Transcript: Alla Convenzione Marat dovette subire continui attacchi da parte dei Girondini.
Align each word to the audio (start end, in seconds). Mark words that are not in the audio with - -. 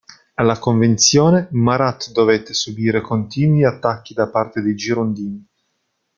Alla 0.33 0.57
Convenzione 0.57 1.47
Marat 1.51 2.11
dovette 2.11 2.55
subire 2.55 3.01
continui 3.01 3.65
attacchi 3.65 4.15
da 4.15 4.29
parte 4.29 4.59
dei 4.59 4.73
Girondini. 4.73 5.47